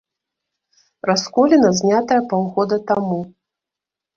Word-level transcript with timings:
Расколіна, 1.09 1.69
знятая 1.81 2.17
паўгода 2.33 2.77
таму. 2.89 3.21